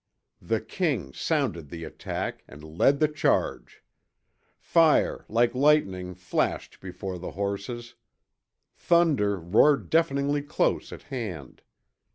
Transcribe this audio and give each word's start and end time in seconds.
The 0.41 0.61
king 0.61 1.13
sounded 1.13 1.69
the 1.69 1.83
attack, 1.83 2.43
and 2.47 2.63
led 2.63 2.97
the 2.97 3.07
charge. 3.07 3.83
Fire, 4.57 5.25
like 5.29 5.53
lightning, 5.53 6.15
flashed 6.15 6.79
before 6.79 7.19
the 7.19 7.33
horses. 7.33 7.93
Thunder 8.75 9.37
roared 9.37 9.91
deafeningly 9.91 10.41
close 10.41 10.91
at 10.91 11.03
hand. 11.13 11.61